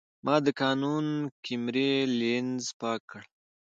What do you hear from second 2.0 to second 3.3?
لینز پاک کړ.